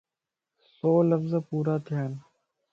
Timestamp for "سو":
0.75-0.91